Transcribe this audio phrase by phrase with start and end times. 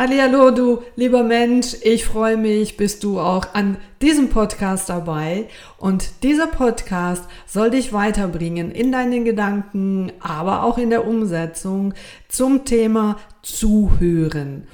[0.00, 6.22] Hallo du lieber Mensch, ich freue mich, bist du auch an diesem Podcast dabei und
[6.22, 11.94] dieser Podcast soll dich weiterbringen in deinen Gedanken, aber auch in der Umsetzung
[12.28, 14.68] zum Thema Zuhören.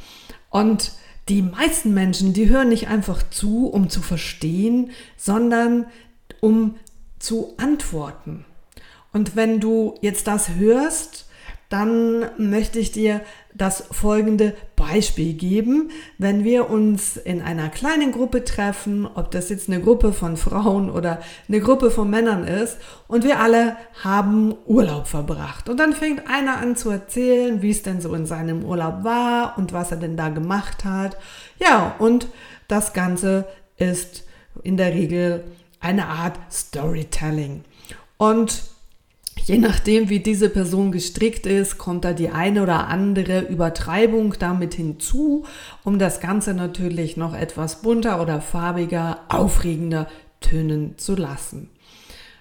[0.50, 0.92] Und
[1.30, 5.86] die meisten Menschen, die hören nicht einfach zu, um zu verstehen, sondern
[6.42, 6.74] um
[7.18, 8.44] zu antworten.
[9.14, 11.24] Und wenn du jetzt das hörst,
[11.70, 13.22] dann möchte ich dir
[13.54, 15.90] das folgende Beispiel geben.
[16.18, 20.90] Wenn wir uns in einer kleinen Gruppe treffen, ob das jetzt eine Gruppe von Frauen
[20.90, 25.68] oder eine Gruppe von Männern ist, und wir alle haben Urlaub verbracht.
[25.68, 29.56] Und dann fängt einer an zu erzählen, wie es denn so in seinem Urlaub war
[29.56, 31.16] und was er denn da gemacht hat.
[31.60, 32.26] Ja, und
[32.66, 34.24] das Ganze ist
[34.62, 35.44] in der Regel
[35.78, 37.62] eine Art Storytelling.
[38.16, 38.73] Und
[39.44, 44.72] Je nachdem, wie diese Person gestrickt ist, kommt da die eine oder andere Übertreibung damit
[44.74, 45.44] hinzu,
[45.84, 50.08] um das Ganze natürlich noch etwas bunter oder farbiger, aufregender
[50.40, 51.68] tönen zu lassen.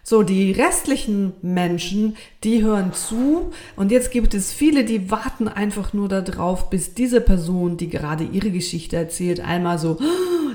[0.06, 5.94] So, die restlichen Menschen, die hören zu und jetzt gibt es viele, die warten einfach
[5.94, 9.98] nur darauf, bis diese Person, die gerade ihre Geschichte erzählt, einmal so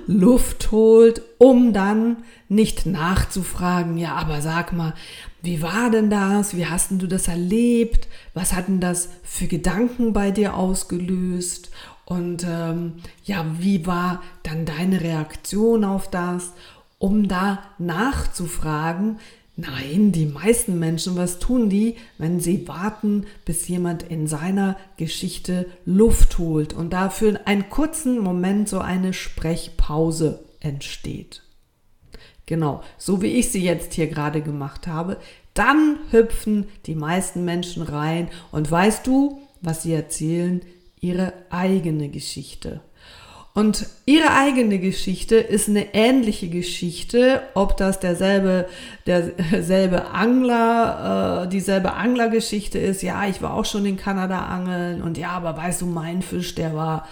[0.08, 2.16] Luft holt, um dann
[2.48, 4.94] nicht nachzufragen, ja, aber sag mal,
[5.42, 6.56] wie war denn das?
[6.56, 8.08] Wie hast denn du das erlebt?
[8.32, 11.70] Was hat denn das für Gedanken bei dir ausgelöst?
[12.06, 16.54] Und ähm, ja, wie war dann deine Reaktion auf das?
[16.98, 19.18] Um da nachzufragen,
[19.60, 25.66] Nein, die meisten Menschen, was tun die, wenn sie warten, bis jemand in seiner Geschichte
[25.84, 31.42] Luft holt und dafür einen kurzen Moment so eine Sprechpause entsteht.
[32.46, 35.16] Genau, so wie ich sie jetzt hier gerade gemacht habe,
[35.54, 40.62] dann hüpfen die meisten Menschen rein und weißt du, was sie erzählen?
[41.00, 42.80] Ihre eigene Geschichte.
[43.58, 48.68] Und ihre eigene Geschichte ist eine ähnliche Geschichte, ob das derselbe,
[49.04, 53.02] derselbe Angler, äh, dieselbe Anglergeschichte ist.
[53.02, 56.54] Ja, ich war auch schon in Kanada angeln und ja, aber weißt du, mein Fisch,
[56.54, 57.08] der war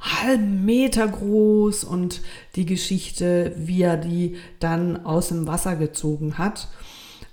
[0.00, 2.20] halben Meter groß und
[2.54, 6.68] die Geschichte, wie er die dann aus dem Wasser gezogen hat.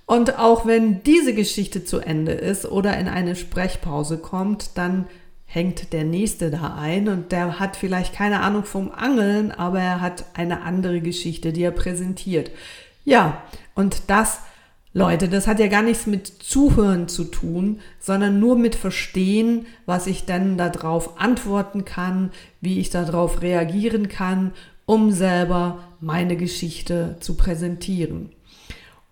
[0.06, 5.06] Und auch wenn diese Geschichte zu Ende ist oder in eine Sprechpause kommt, dann
[5.46, 10.00] hängt der nächste da ein und der hat vielleicht keine Ahnung vom Angeln, aber er
[10.00, 12.50] hat eine andere Geschichte, die er präsentiert.
[13.04, 13.42] Ja,
[13.74, 14.40] und das,
[14.92, 20.06] Leute, das hat ja gar nichts mit Zuhören zu tun, sondern nur mit Verstehen, was
[20.06, 24.52] ich dann darauf antworten kann, wie ich darauf reagieren kann,
[24.84, 28.30] um selber meine Geschichte zu präsentieren.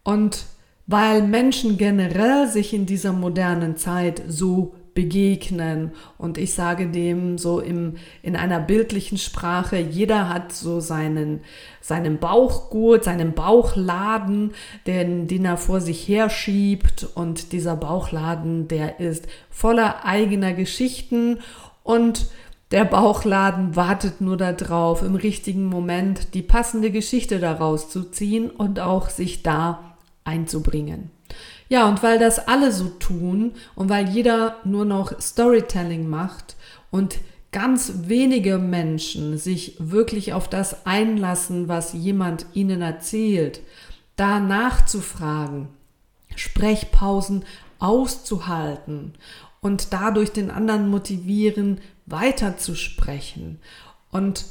[0.02, 0.46] Und
[0.86, 5.92] weil Menschen generell sich in dieser modernen Zeit so begegnen.
[6.18, 11.40] Und ich sage dem so im, in einer bildlichen Sprache, jeder hat so seinen,
[11.80, 14.52] seinen Bauchgurt, seinen Bauchladen,
[14.86, 17.06] den, den er vor sich herschiebt.
[17.14, 21.38] Und dieser Bauchladen, der ist voller eigener Geschichten
[21.82, 22.28] und
[22.70, 28.80] der Bauchladen wartet nur darauf, im richtigen Moment die passende Geschichte daraus zu ziehen und
[28.80, 31.10] auch sich da einzubringen.
[31.68, 36.56] Ja, und weil das alle so tun und weil jeder nur noch Storytelling macht
[36.90, 37.18] und
[37.52, 43.60] ganz wenige Menschen sich wirklich auf das einlassen, was jemand ihnen erzählt,
[44.16, 45.68] da nachzufragen,
[46.34, 47.44] Sprechpausen
[47.78, 49.14] auszuhalten
[49.60, 53.60] und dadurch den anderen motivieren, weiterzusprechen
[54.10, 54.46] und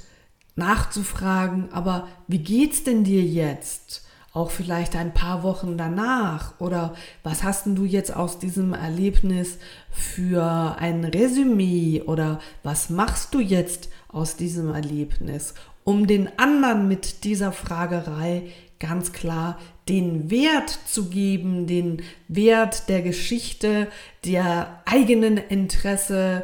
[0.56, 4.03] nachzufragen, aber wie geht's denn dir jetzt?
[4.34, 6.60] Auch vielleicht ein paar Wochen danach?
[6.60, 9.60] Oder was hast du jetzt aus diesem Erlebnis
[9.92, 12.02] für ein Resümee?
[12.06, 15.54] Oder was machst du jetzt aus diesem Erlebnis,
[15.84, 18.44] um den anderen mit dieser Fragerei
[18.80, 23.88] ganz klar den Wert zu geben, den Wert der Geschichte,
[24.26, 26.44] der eigenen Interesse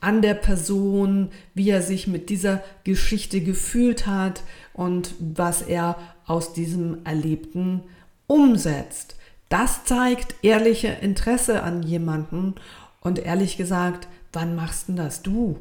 [0.00, 4.42] an der Person, wie er sich mit dieser Geschichte gefühlt hat
[4.72, 5.96] und was er
[6.30, 7.82] aus diesem Erlebten
[8.28, 9.16] umsetzt.
[9.48, 12.54] Das zeigt ehrliche Interesse an jemanden
[13.00, 15.58] und ehrlich gesagt, wann machst denn das du?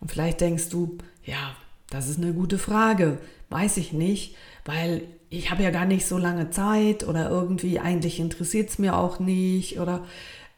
[0.00, 1.56] Und vielleicht denkst du, ja,
[1.90, 3.18] das ist eine gute Frage,
[3.50, 8.20] weiß ich nicht, weil ich habe ja gar nicht so lange Zeit oder irgendwie eigentlich
[8.20, 10.04] interessiert es mir auch nicht oder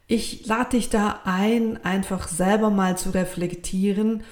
[0.05, 4.23] ich lade dich da ein, einfach selber mal zu reflektieren,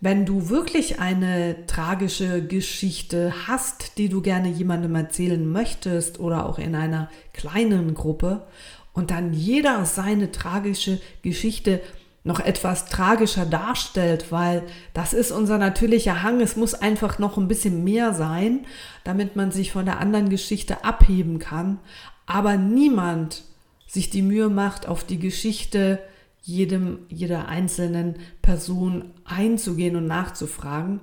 [0.00, 6.58] wenn du wirklich eine tragische Geschichte hast, die du gerne jemandem erzählen möchtest oder auch
[6.58, 8.46] in einer kleinen Gruppe
[8.92, 11.80] und dann jeder seine tragische Geschichte
[12.22, 14.62] noch etwas tragischer darstellt, weil
[14.94, 16.40] das ist unser natürlicher Hang.
[16.40, 18.66] Es muss einfach noch ein bisschen mehr sein,
[19.04, 21.78] damit man sich von der anderen Geschichte abheben kann.
[22.24, 23.42] Aber niemand
[23.86, 25.98] sich die Mühe macht, auf die Geschichte
[26.44, 31.00] jedem, jeder einzelnen Person einzugehen und nachzufragen.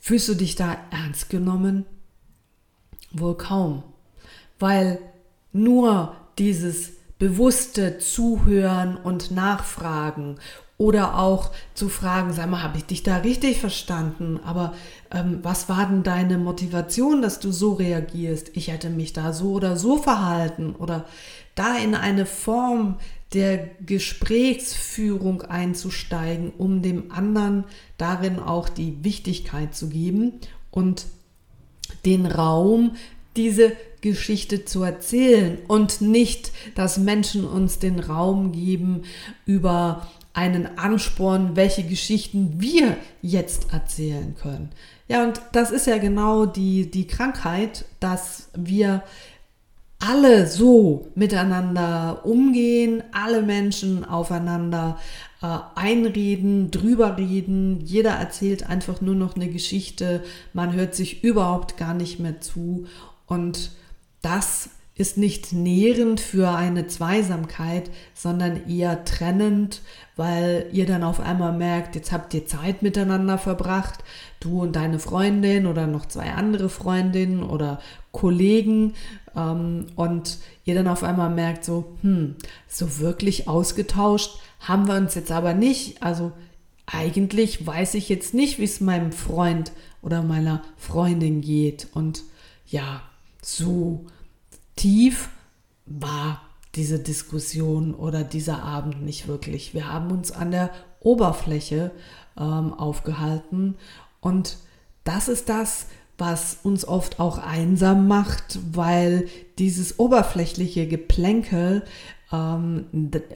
[0.00, 1.84] Fühlst du dich da ernst genommen?
[3.12, 3.84] Wohl kaum,
[4.58, 4.98] weil
[5.52, 10.36] nur dieses bewusste Zuhören und Nachfragen
[10.76, 14.40] oder auch zu fragen, sag mal, habe ich dich da richtig verstanden?
[14.44, 14.74] Aber
[15.12, 18.50] ähm, was war denn deine Motivation, dass du so reagierst?
[18.54, 21.04] Ich hätte mich da so oder so verhalten oder
[21.54, 22.96] da in eine Form
[23.34, 27.64] der Gesprächsführung einzusteigen, um dem anderen
[27.98, 30.34] darin auch die Wichtigkeit zu geben
[30.70, 31.06] und
[32.04, 32.96] den Raum,
[33.36, 39.02] diese Geschichte zu erzählen und nicht, dass Menschen uns den Raum geben
[39.46, 44.70] über einen Ansporn, welche Geschichten wir jetzt erzählen können.
[45.08, 49.02] Ja, und das ist ja genau die, die Krankheit, dass wir
[50.06, 54.98] alle so miteinander umgehen, alle Menschen aufeinander
[55.42, 60.22] äh, einreden, drüber reden, jeder erzählt einfach nur noch eine Geschichte,
[60.52, 62.86] man hört sich überhaupt gar nicht mehr zu.
[63.26, 63.70] Und
[64.20, 64.70] das ist
[65.16, 69.82] nicht nährend für eine Zweisamkeit, sondern eher trennend,
[70.14, 74.04] weil ihr dann auf einmal merkt, jetzt habt ihr Zeit miteinander verbracht,
[74.38, 77.80] du und deine Freundin oder noch zwei andere Freundinnen oder
[78.12, 78.94] Kollegen
[79.34, 82.36] ähm, und ihr dann auf einmal merkt, so, hm,
[82.68, 86.04] so wirklich ausgetauscht haben wir uns jetzt aber nicht.
[86.04, 86.30] Also
[86.86, 92.22] eigentlich weiß ich jetzt nicht, wie es meinem Freund oder meiner Freundin geht und
[92.66, 93.02] ja,
[93.42, 94.06] so
[94.76, 95.28] tief
[95.86, 96.42] war
[96.74, 99.74] diese Diskussion oder dieser Abend nicht wirklich.
[99.74, 101.92] Wir haben uns an der Oberfläche
[102.36, 103.76] ähm, aufgehalten
[104.20, 104.56] und
[105.04, 105.86] das ist das,
[106.16, 109.28] was uns oft auch einsam macht, weil
[109.58, 111.84] dieses oberflächliche Geplänkel
[112.32, 112.86] ähm,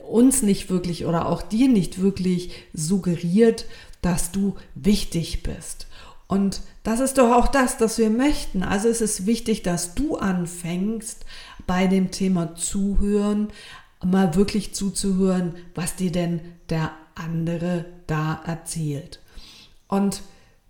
[0.07, 3.65] uns nicht wirklich oder auch dir nicht wirklich suggeriert,
[4.01, 5.87] dass du wichtig bist.
[6.29, 8.61] Und das ist doch auch das, was wir möchten.
[8.61, 11.25] Also es ist wichtig, dass du anfängst
[11.65, 13.47] bei dem Thema Zuhören,
[14.05, 19.19] mal wirklich zuzuhören, was dir denn der andere da erzählt.
[19.87, 20.21] Und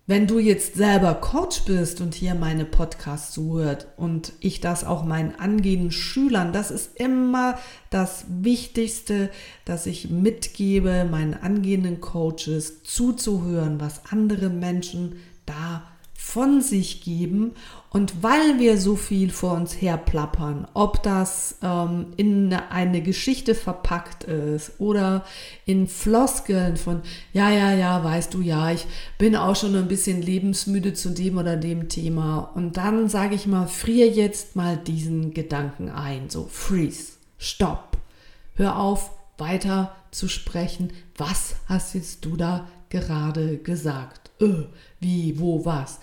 [0.06, 5.04] wenn du jetzt selber Coach bist und hier meine Podcasts zuhört und ich das auch
[5.04, 7.58] meinen angehenden Schülern, das ist immer
[7.90, 9.30] das Wichtigste,
[9.66, 15.16] dass ich mitgebe, meinen angehenden Coaches zuzuhören, was andere Menschen
[15.50, 15.82] da
[16.20, 17.52] von sich geben.
[17.88, 23.56] Und weil wir so viel vor uns her plappern, ob das ähm, in eine Geschichte
[23.56, 25.24] verpackt ist oder
[25.64, 27.00] in Floskeln von,
[27.32, 28.86] ja, ja, ja, weißt du, ja, ich
[29.18, 32.52] bin auch schon ein bisschen lebensmüde zu dem oder dem Thema.
[32.54, 36.30] Und dann sage ich mal, frier jetzt mal diesen Gedanken ein.
[36.30, 37.96] So, freeze, stopp,
[38.54, 40.92] hör auf, weiter zu sprechen.
[41.16, 44.29] Was hast jetzt du da gerade gesagt?
[44.40, 44.64] Öh,
[45.00, 46.00] wie, wo, was.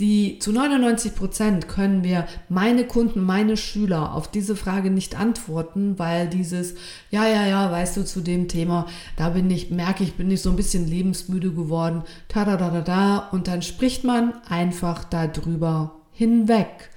[0.00, 5.98] Die zu 99 Prozent können wir meine Kunden, meine Schüler auf diese Frage nicht antworten,
[5.98, 6.74] weil dieses,
[7.10, 10.40] ja, ja, ja, weißt du, zu dem Thema, da bin ich, merke ich, bin ich
[10.40, 15.04] so ein bisschen lebensmüde geworden, ta da da da da, und dann spricht man einfach
[15.04, 16.88] darüber hinweg.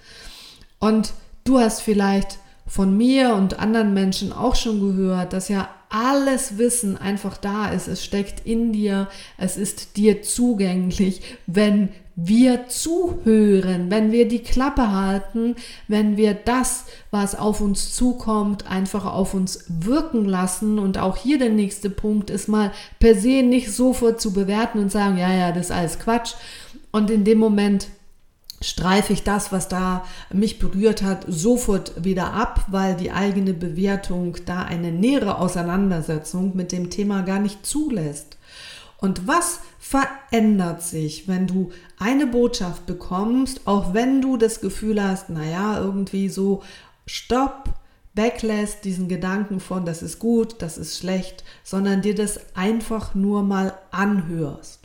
[0.79, 1.13] Und
[1.43, 6.97] du hast vielleicht von mir und anderen Menschen auch schon gehört, dass ja alles Wissen
[6.97, 7.87] einfach da ist.
[7.87, 9.07] Es steckt in dir,
[9.37, 15.55] es ist dir zugänglich, wenn wir zuhören, wenn wir die Klappe halten,
[15.87, 20.79] wenn wir das, was auf uns zukommt, einfach auf uns wirken lassen.
[20.79, 24.91] Und auch hier der nächste Punkt ist mal per se nicht sofort zu bewerten und
[24.91, 26.33] sagen, ja, ja, das ist alles Quatsch.
[26.91, 27.87] Und in dem Moment
[28.63, 34.37] streife ich das, was da mich berührt hat, sofort wieder ab, weil die eigene Bewertung
[34.45, 38.37] da eine nähere Auseinandersetzung mit dem Thema gar nicht zulässt.
[38.97, 45.29] Und was verändert sich, wenn du eine Botschaft bekommst, auch wenn du das Gefühl hast,
[45.29, 46.63] naja, irgendwie so,
[47.05, 47.65] stopp,
[48.13, 53.43] weglässt diesen Gedanken von, das ist gut, das ist schlecht, sondern dir das einfach nur
[53.43, 54.82] mal anhörst.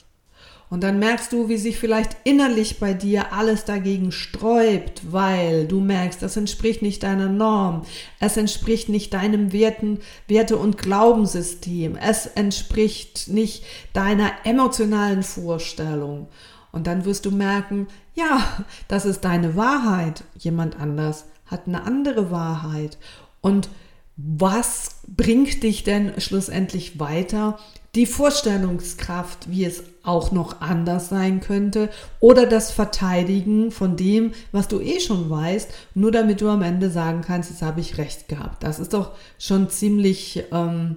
[0.70, 5.80] Und dann merkst du, wie sich vielleicht innerlich bei dir alles dagegen sträubt, weil du
[5.80, 7.86] merkst, das entspricht nicht deiner Norm,
[8.20, 16.28] es entspricht nicht deinem Werten, Werte- und Glaubenssystem, es entspricht nicht deiner emotionalen Vorstellung.
[16.70, 20.24] Und dann wirst du merken, ja, das ist deine Wahrheit.
[20.36, 22.98] Jemand anders hat eine andere Wahrheit.
[23.40, 23.70] Und
[24.16, 27.58] was bringt dich denn schlussendlich weiter?
[27.94, 31.88] Die Vorstellungskraft, wie es auch noch anders sein könnte,
[32.20, 36.90] oder das Verteidigen von dem, was du eh schon weißt, nur damit du am Ende
[36.90, 38.62] sagen kannst, jetzt habe ich recht gehabt.
[38.62, 40.96] Das ist doch schon ziemlich ähm,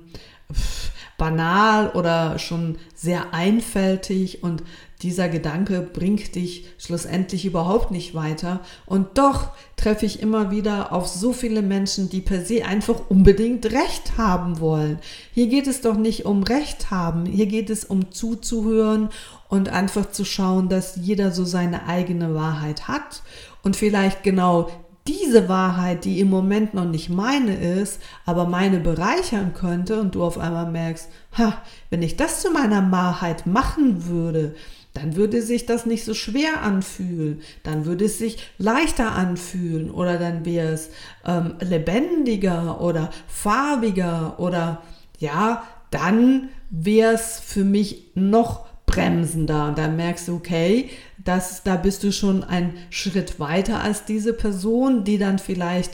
[1.17, 4.63] banal oder schon sehr einfältig und
[5.03, 8.62] dieser Gedanke bringt dich schlussendlich überhaupt nicht weiter.
[8.86, 13.65] Und doch treffe ich immer wieder auf so viele Menschen, die per se einfach unbedingt
[13.65, 15.00] Recht haben wollen.
[15.34, 19.10] Hier geht es doch nicht um Recht haben, hier geht es um zuzuhören
[19.50, 23.24] und einfach zu schauen, dass jeder so seine eigene Wahrheit hat
[23.63, 24.70] und vielleicht genau
[25.08, 30.24] diese Wahrheit, die im Moment noch nicht meine ist, aber meine bereichern könnte und du
[30.24, 31.58] auf einmal merkst, ha,
[31.89, 34.55] wenn ich das zu meiner Wahrheit machen würde,
[34.93, 39.89] dann würde sich das nicht so schwer anfühlen, dann würde es sich leichter anfühlen.
[39.89, 40.89] Oder dann wäre es
[41.25, 44.81] ähm, lebendiger oder farbiger oder
[45.19, 49.69] ja, dann wäre es für mich noch bremsender.
[49.69, 50.89] Und dann merkst du, okay,
[51.24, 55.91] das, da bist du schon einen Schritt weiter als diese Person, die dann vielleicht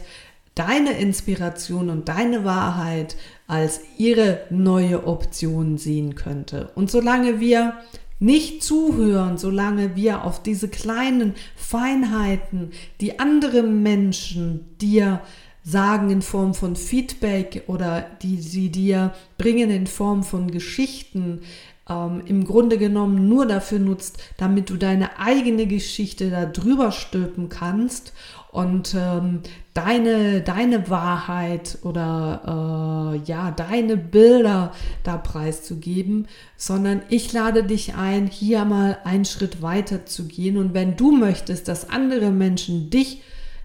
[0.55, 6.71] deine Inspiration und deine Wahrheit als ihre neue Option sehen könnte.
[6.73, 7.73] Und solange wir
[8.19, 15.21] nicht zuhören, solange wir auf diese kleinen Feinheiten, die andere Menschen dir
[15.63, 21.41] sagen in Form von Feedback oder die sie dir bringen in Form von Geschichten,
[21.89, 27.49] ähm, im Grunde genommen nur dafür nutzt, damit du deine eigene Geschichte da drüber stülpen
[27.49, 28.13] kannst
[28.51, 29.41] und ähm,
[29.73, 34.71] deine, deine Wahrheit oder äh, ja, deine Bilder
[35.03, 40.57] da preiszugeben, sondern ich lade dich ein, hier mal einen Schritt weiter zu gehen.
[40.57, 43.21] Und wenn du möchtest, dass andere Menschen dich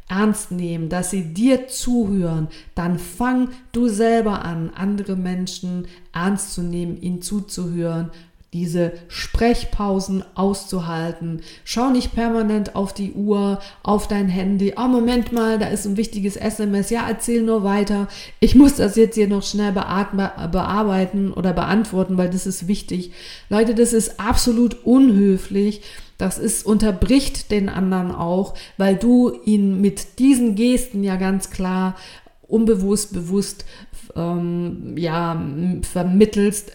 [0.08, 6.62] ernst nehmen, dass sie dir zuhören, dann fang du selber an, andere Menschen ernst zu
[6.62, 8.10] nehmen, ihnen zuzuhören
[8.52, 11.40] diese Sprechpausen auszuhalten.
[11.64, 14.74] Schau nicht permanent auf die Uhr, auf dein Handy.
[14.76, 16.90] Oh, Moment mal, da ist ein wichtiges SMS.
[16.90, 18.08] Ja, erzähl nur weiter.
[18.40, 23.12] Ich muss das jetzt hier noch schnell bearbeiten oder beantworten, weil das ist wichtig.
[23.48, 25.80] Leute, das ist absolut unhöflich.
[26.18, 31.96] Das ist, unterbricht den anderen auch, weil du ihn mit diesen Gesten ja ganz klar
[32.46, 33.64] unbewusst, bewusst
[34.14, 35.42] ähm, ja,
[35.82, 36.70] vermittelst,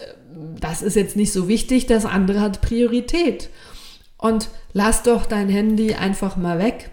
[0.60, 3.50] das ist jetzt nicht so wichtig, das andere hat Priorität.
[4.16, 6.90] Und lass doch dein Handy einfach mal weg.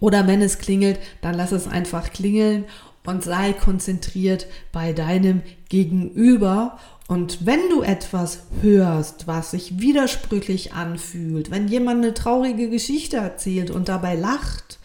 [0.00, 2.64] Oder wenn es klingelt, dann lass es einfach klingeln
[3.04, 6.78] und sei konzentriert bei deinem Gegenüber.
[7.06, 13.70] Und wenn du etwas hörst, was sich widersprüchlich anfühlt, wenn jemand eine traurige Geschichte erzählt
[13.70, 14.77] und dabei lacht,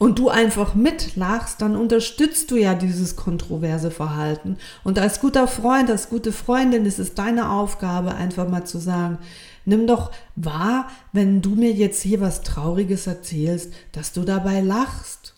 [0.00, 4.56] und du einfach mitlachst, dann unterstützt du ja dieses kontroverse Verhalten.
[4.82, 9.18] Und als guter Freund, als gute Freundin ist es deine Aufgabe, einfach mal zu sagen,
[9.66, 15.34] nimm doch wahr, wenn du mir jetzt hier was Trauriges erzählst, dass du dabei lachst.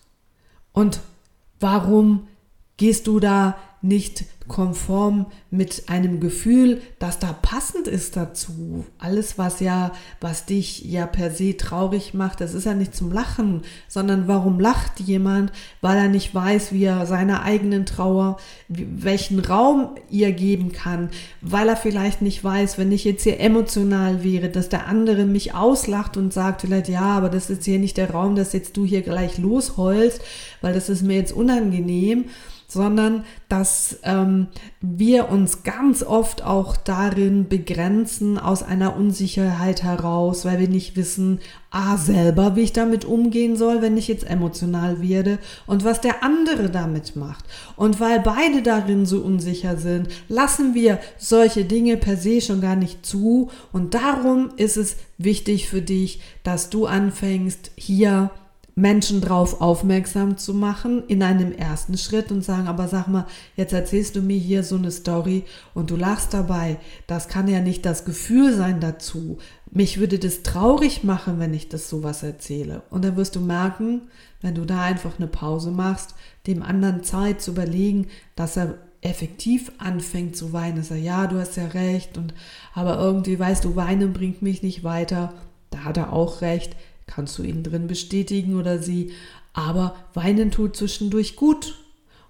[0.71, 1.01] Und
[1.59, 2.29] warum
[2.77, 8.85] gehst du da nicht konform mit einem Gefühl, das da passend ist dazu.
[8.97, 13.11] Alles, was ja, was dich ja per se traurig macht, das ist ja nicht zum
[13.11, 18.37] Lachen, sondern warum lacht jemand, weil er nicht weiß, wie er seiner eigenen Trauer,
[18.69, 21.09] welchen Raum ihr geben kann,
[21.41, 25.53] weil er vielleicht nicht weiß, wenn ich jetzt hier emotional wäre, dass der andere mich
[25.53, 28.85] auslacht und sagt vielleicht, ja, aber das ist hier nicht der Raum, dass jetzt du
[28.85, 30.21] hier gleich losheulst,
[30.61, 32.25] weil das ist mir jetzt unangenehm
[32.73, 34.47] sondern dass ähm,
[34.81, 41.39] wir uns ganz oft auch darin begrenzen aus einer Unsicherheit heraus, weil wir nicht wissen,
[41.69, 46.23] ah, selber, wie ich damit umgehen soll, wenn ich jetzt emotional werde und was der
[46.23, 47.45] andere damit macht.
[47.75, 52.75] Und weil beide darin so unsicher sind, lassen wir solche Dinge per se schon gar
[52.75, 53.49] nicht zu.
[53.71, 58.31] Und darum ist es wichtig für dich, dass du anfängst, hier
[58.75, 63.73] Menschen drauf aufmerksam zu machen in einem ersten Schritt und sagen, aber sag mal, jetzt
[63.73, 65.43] erzählst du mir hier so eine Story
[65.75, 66.77] und du lachst dabei.
[67.05, 69.37] Das kann ja nicht das Gefühl sein dazu.
[69.69, 72.81] Mich würde das traurig machen, wenn ich das sowas erzähle.
[72.89, 74.01] Und dann wirst du merken,
[74.41, 76.15] wenn du da einfach eine Pause machst,
[76.47, 81.37] dem anderen Zeit zu überlegen, dass er effektiv anfängt zu weinen, ist er, ja, du
[81.37, 82.33] hast ja recht, und
[82.73, 85.33] aber irgendwie weißt du, weinen bringt mich nicht weiter,
[85.71, 86.75] da hat er auch recht,
[87.13, 89.11] kannst du ihn drin bestätigen oder sie,
[89.53, 91.75] aber weinen tut zwischendurch gut.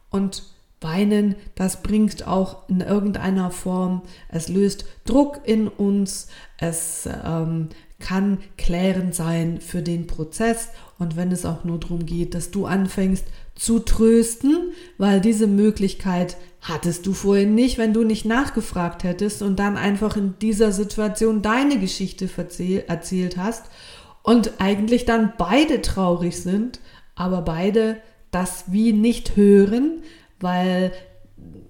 [0.09, 0.43] Und
[0.83, 6.27] Weinen, das bringt auch in irgendeiner Form, es löst Druck in uns,
[6.59, 10.69] es ähm, kann klärend sein für den Prozess.
[10.99, 13.25] Und wenn es auch nur darum geht, dass du anfängst
[13.55, 19.57] zu trösten, weil diese Möglichkeit hattest du vorhin nicht, wenn du nicht nachgefragt hättest und
[19.57, 22.29] dann einfach in dieser Situation deine Geschichte
[22.87, 23.63] erzählt hast
[24.23, 26.79] und eigentlich dann beide traurig sind,
[27.13, 27.97] aber beide
[28.31, 30.01] das wie nicht hören,
[30.39, 30.91] weil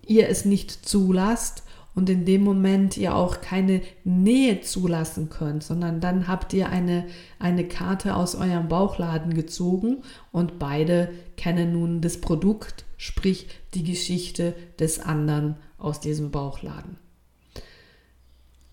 [0.08, 1.64] ihr es nicht zulasst
[1.96, 7.06] und in dem Moment ihr auch keine Nähe zulassen könnt, sondern dann habt ihr eine,
[7.40, 14.56] eine Karte aus eurem Bauchladen gezogen und beide kennen nun das Produkt, sprich die Geschichte
[14.80, 16.98] des anderen aus diesem Bauchladen.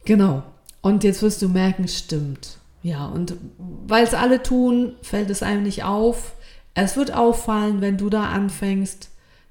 [0.04, 0.42] Genau.
[0.82, 2.58] Und jetzt wirst du merken, stimmt.
[2.82, 6.34] Ja, und weil es alle tun, fällt es einem nicht auf.
[6.74, 9.10] Es wird auffallen, wenn du da anfängst,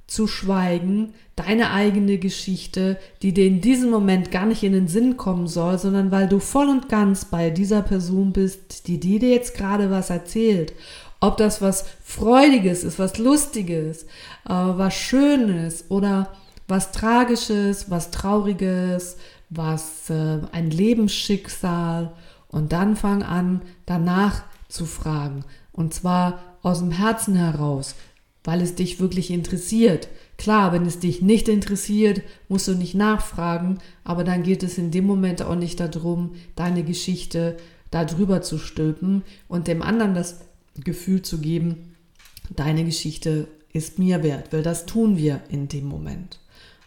[0.10, 5.18] zu schweigen, deine eigene Geschichte, die dir in diesem Moment gar nicht in den Sinn
[5.18, 9.56] kommen soll, sondern weil du voll und ganz bei dieser Person bist, die dir jetzt
[9.56, 10.74] gerade was erzählt.
[11.22, 14.08] Ob das was Freudiges ist, was Lustiges, äh,
[14.50, 16.34] was Schönes oder
[16.68, 19.18] was Tragisches, was Trauriges,
[19.50, 22.12] was äh, ein Lebensschicksal.
[22.50, 25.46] Und dann fang an, danach zu fragen.
[25.72, 27.96] Und zwar aus dem Herzen heraus
[28.44, 30.08] weil es dich wirklich interessiert.
[30.38, 34.92] Klar, wenn es dich nicht interessiert, musst du nicht nachfragen, aber dann geht es in
[34.92, 37.58] dem Moment auch nicht darum, deine Geschichte
[37.92, 40.42] darüber zu stülpen und dem anderen das
[40.76, 41.96] Gefühl zu geben,
[42.50, 46.40] deine Geschichte ist mir wert, weil das tun wir in dem Moment.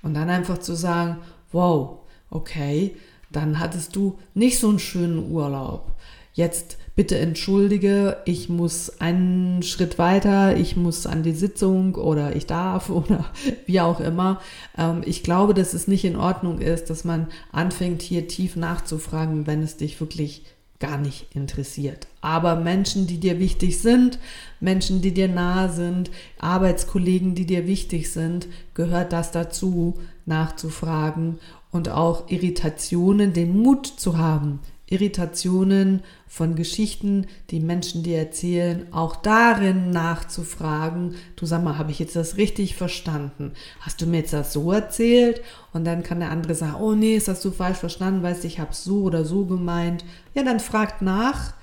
[0.03, 1.19] Und dann einfach zu sagen,
[1.53, 2.01] wow,
[2.31, 2.97] okay,
[3.33, 5.93] dann hattest du nicht so einen schönen Urlaub.
[6.35, 12.47] Jetzt bitte entschuldige, ich muss einen Schritt weiter, ich muss an die Sitzung oder ich
[12.47, 13.27] darf oder
[13.67, 14.41] wie auch immer.
[14.77, 19.47] Ähm, ich glaube, dass es nicht in Ordnung ist, dass man anfängt, hier tief nachzufragen,
[19.47, 20.45] wenn es dich wirklich
[20.81, 22.09] gar nicht interessiert.
[22.23, 24.19] Aber Menschen, die dir wichtig sind,
[24.59, 31.39] Menschen, die dir nahe sind, Arbeitskollegen, die dir wichtig sind, gehört das dazu, nachzufragen
[31.73, 39.17] und auch Irritationen, den Mut zu haben, Irritationen von Geschichten, die Menschen dir erzählen, auch
[39.17, 43.53] darin nachzufragen, du sag mal, habe ich jetzt das richtig verstanden?
[43.81, 45.41] Hast du mir jetzt das so erzählt?
[45.73, 48.61] Und dann kann der andere sagen, oh nee, ist das so falsch verstanden, weißt ich
[48.61, 50.05] habe es so oder so gemeint.
[50.35, 51.55] Ja, dann fragt nach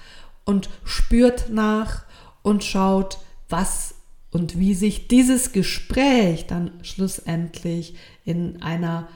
[0.43, 2.05] und spürt nach
[2.41, 3.93] und schaut, was
[4.31, 7.95] und wie sich dieses Gespräch dann schlussendlich
[8.25, 9.07] in einer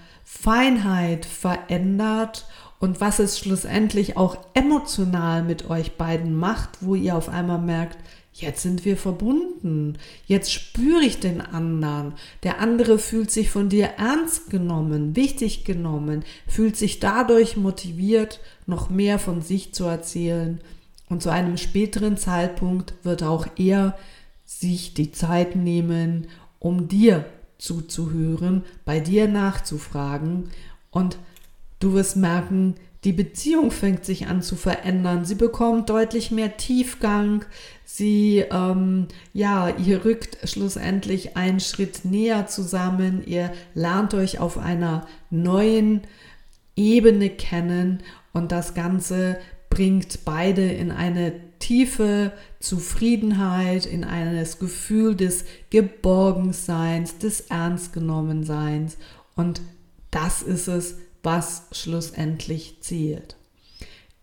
[0.42, 2.48] Feinheit verändert
[2.80, 7.98] und was es schlussendlich auch emotional mit euch beiden macht, wo ihr auf einmal merkt,
[8.34, 13.92] jetzt sind wir verbunden, jetzt spüre ich den anderen, der andere fühlt sich von dir
[13.98, 20.60] ernst genommen, wichtig genommen, fühlt sich dadurch motiviert, noch mehr von sich zu erzählen.
[21.08, 23.98] Und zu einem späteren Zeitpunkt wird auch er
[24.46, 26.28] sich die Zeit nehmen,
[26.60, 27.24] um dir
[27.64, 30.50] zuzuhören, bei dir nachzufragen
[30.92, 31.18] und
[31.84, 35.26] Du wirst merken, die Beziehung fängt sich an zu verändern.
[35.26, 37.44] Sie bekommt deutlich mehr Tiefgang.
[37.84, 43.22] Sie, ähm, ja, ihr rückt schlussendlich einen Schritt näher zusammen.
[43.26, 46.04] Ihr lernt euch auf einer neuen
[46.78, 49.38] Ebene kennen und das Ganze
[49.74, 58.98] bringt beide in eine tiefe Zufriedenheit, in eines Gefühl des Geborgenseins, des Ernstgenommenseins.
[59.36, 59.62] Und
[60.12, 63.36] das ist es, was schlussendlich zählt.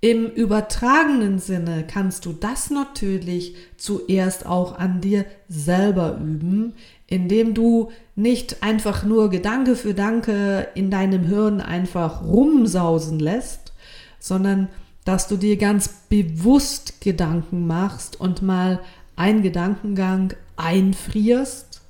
[0.00, 6.74] Im übertragenen Sinne kannst du das natürlich zuerst auch an dir selber üben,
[7.08, 13.72] indem du nicht einfach nur Gedanke für Danke in deinem Hirn einfach rumsausen lässt,
[14.20, 14.68] sondern
[15.10, 18.78] dass du dir ganz bewusst Gedanken machst und mal
[19.16, 21.82] einen Gedankengang einfrierst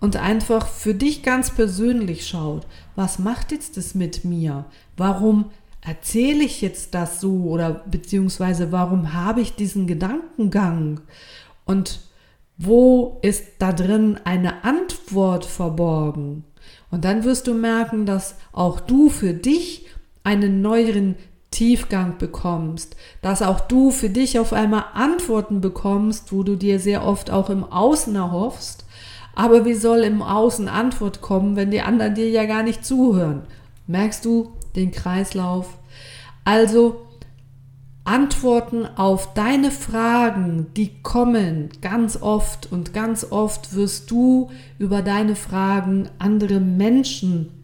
[0.00, 4.66] und einfach für dich ganz persönlich schaut, was macht jetzt das mit mir?
[4.98, 5.46] Warum
[5.80, 11.00] erzähle ich jetzt das so oder beziehungsweise warum habe ich diesen Gedankengang?
[11.64, 12.00] Und
[12.58, 16.44] wo ist da drin eine Antwort verborgen?
[16.90, 19.86] Und dann wirst du merken, dass auch du für dich
[20.24, 21.14] einen neueren
[21.50, 27.04] Tiefgang bekommst, dass auch du für dich auf einmal Antworten bekommst, wo du dir sehr
[27.04, 28.84] oft auch im Außen erhoffst,
[29.38, 33.42] Aber wie soll im Außen Antwort kommen, wenn die anderen dir ja gar nicht zuhören?
[33.86, 35.78] Merkst du den Kreislauf?
[36.42, 37.02] Also
[38.04, 45.36] Antworten auf deine Fragen, die kommen ganz oft und ganz oft wirst du über deine
[45.36, 47.55] Fragen andere Menschen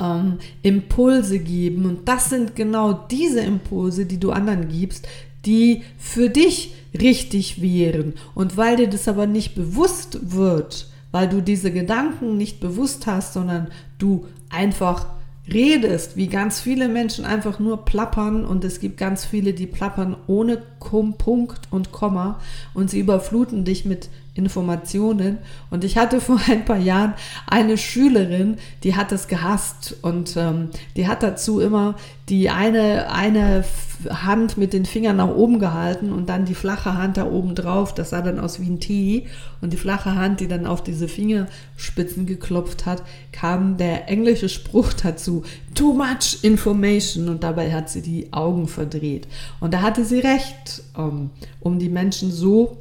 [0.00, 1.86] ähm, Impulse geben.
[1.86, 5.06] Und das sind genau diese Impulse, die du anderen gibst,
[5.46, 8.14] die für dich richtig wären.
[8.34, 13.32] Und weil dir das aber nicht bewusst wird, weil du diese Gedanken nicht bewusst hast,
[13.32, 15.06] sondern du einfach
[15.52, 20.16] redest, wie ganz viele Menschen einfach nur plappern und es gibt ganz viele, die plappern
[20.26, 22.40] ohne Punkt und Komma
[22.74, 25.38] und sie überfluten dich mit Informationen.
[25.70, 27.14] Und ich hatte vor ein paar Jahren
[27.46, 31.96] eine Schülerin, die hat es gehasst und ähm, die hat dazu immer
[32.28, 33.64] die eine, eine
[34.08, 37.94] Hand mit den Fingern nach oben gehalten und dann die flache Hand da oben drauf.
[37.94, 39.26] Das sah dann aus wie ein T.
[39.60, 44.92] Und die flache Hand, die dann auf diese Fingerspitzen geklopft hat, kam der englische Spruch
[44.92, 45.42] dazu.
[45.74, 47.28] Too much information.
[47.28, 49.26] Und dabei hat sie die Augen verdreht.
[49.58, 52.76] Und da hatte sie recht, ähm, um die Menschen so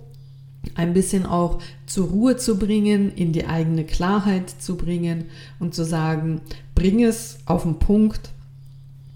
[0.76, 5.26] ein bisschen auch zur Ruhe zu bringen, in die eigene Klarheit zu bringen
[5.60, 6.42] und zu sagen,
[6.76, 8.32] bring es auf den Punkt,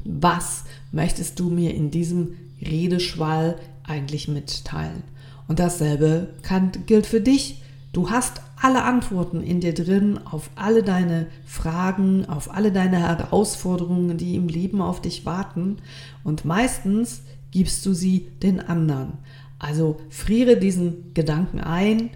[0.04, 5.04] was möchtest du mir in diesem Redeschwall eigentlich mitteilen?
[5.48, 7.62] Und dasselbe kann, gilt für dich.
[7.94, 14.18] Du hast alle Antworten in dir drin auf alle deine Fragen, auf alle deine Herausforderungen,
[14.18, 15.78] die im Leben auf dich warten.
[16.24, 19.14] Und meistens gibst du sie den anderen.
[19.62, 22.10] Also friere diesen Gedanken ein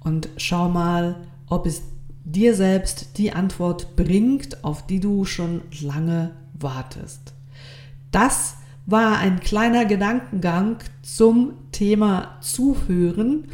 [0.00, 1.16] und schau mal,
[1.48, 1.80] ob es
[2.24, 7.32] dir selbst die Antwort bringt, auf die du schon lange wartest.
[8.10, 13.44] Das war ein kleiner Gedankengang zum Thema Zuhören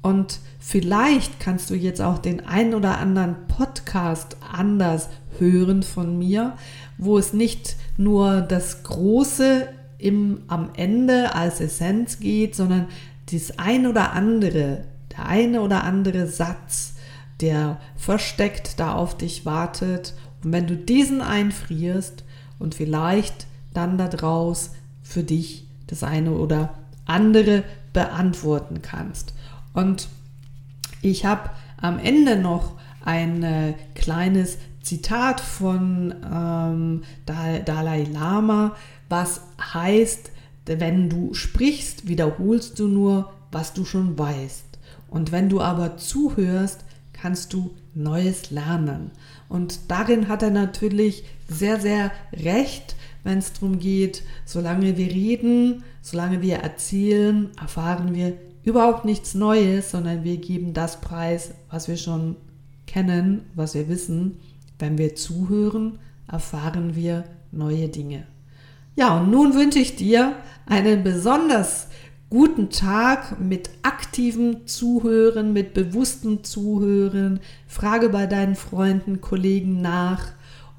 [0.00, 6.56] und vielleicht kannst du jetzt auch den einen oder anderen Podcast anders hören von mir,
[6.96, 12.86] wo es nicht nur das große im, am Ende als Essenz geht, sondern
[13.30, 16.94] das ein oder andere, der eine oder andere Satz,
[17.40, 20.14] der versteckt da auf dich wartet.
[20.42, 22.24] Und wenn du diesen einfrierst
[22.58, 26.74] und vielleicht dann daraus für dich das eine oder
[27.06, 29.34] andere beantworten kannst.
[29.72, 30.08] Und
[31.02, 32.72] ich habe am Ende noch
[33.04, 38.74] ein äh, kleines Zitat von ähm, Dalai Lama,
[39.08, 39.40] was
[39.72, 40.30] heißt,
[40.66, 44.64] wenn du sprichst, wiederholst du nur, was du schon weißt.
[45.08, 49.10] Und wenn du aber zuhörst, kannst du Neues lernen.
[49.48, 52.94] Und darin hat er natürlich sehr, sehr recht,
[53.24, 59.90] wenn es darum geht, solange wir reden, solange wir erzählen, erfahren wir überhaupt nichts Neues,
[59.90, 62.36] sondern wir geben das preis, was wir schon
[62.86, 64.38] kennen, was wir wissen.
[64.78, 68.26] Wenn wir zuhören, erfahren wir neue Dinge.
[68.98, 70.34] Ja, und nun wünsche ich dir
[70.66, 71.86] einen besonders
[72.30, 77.38] guten Tag mit aktivem Zuhören, mit bewusstem Zuhören.
[77.68, 80.32] Frage bei deinen Freunden, Kollegen nach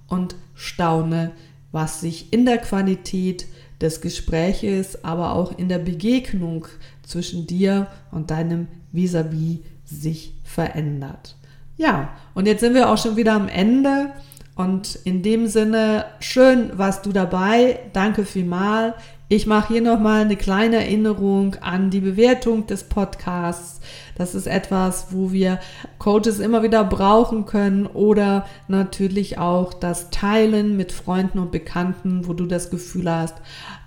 [0.09, 1.31] und staune,
[1.71, 3.45] was sich in der Qualität
[3.79, 6.67] des Gespräches, aber auch in der Begegnung
[7.03, 11.37] zwischen dir und deinem Vis-à-vis -vis sich verändert.
[11.77, 14.11] Ja, und jetzt sind wir auch schon wieder am Ende.
[14.59, 17.79] Und in dem Sinne, schön warst du dabei.
[17.93, 18.93] Danke vielmal.
[19.29, 23.79] Ich mache hier nochmal eine kleine Erinnerung an die Bewertung des Podcasts.
[24.17, 25.61] Das ist etwas, wo wir
[25.97, 32.33] Coaches immer wieder brauchen können oder natürlich auch das Teilen mit Freunden und Bekannten, wo
[32.33, 33.35] du das Gefühl hast,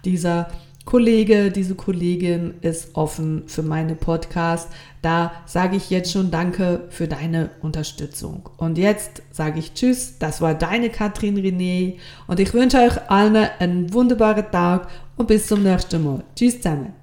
[0.07, 0.49] dieser
[0.85, 4.69] Kollege, diese Kollegin ist offen für meine Podcast.
[5.01, 8.49] Da sage ich jetzt schon Danke für deine Unterstützung.
[8.57, 10.19] Und jetzt sage ich Tschüss.
[10.19, 15.47] Das war deine Katrin René und ich wünsche euch allen einen wunderbaren Tag und bis
[15.47, 16.25] zum nächsten Mal.
[16.35, 17.02] Tschüss zusammen.